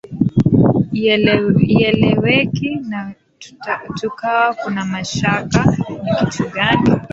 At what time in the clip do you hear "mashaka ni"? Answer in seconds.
4.85-6.11